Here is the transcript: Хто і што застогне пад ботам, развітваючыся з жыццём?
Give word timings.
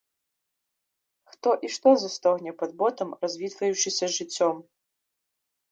Хто 1.33 1.49
і 1.67 1.71
што 1.75 1.89
застогне 2.05 2.51
пад 2.63 2.71
ботам, 2.81 3.09
развітваючыся 3.27 3.99
з 4.07 4.11
жыццём? 4.19 4.55